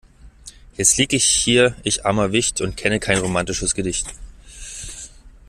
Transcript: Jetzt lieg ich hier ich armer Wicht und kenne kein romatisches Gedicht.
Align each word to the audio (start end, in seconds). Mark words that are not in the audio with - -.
Jetzt 0.77 0.97
lieg 0.97 1.13
ich 1.13 1.23
hier 1.25 1.75
ich 1.83 2.07
armer 2.07 2.31
Wicht 2.31 2.59
und 2.59 2.75
kenne 2.75 2.99
kein 2.99 3.19
romatisches 3.19 3.75
Gedicht. 3.75 4.07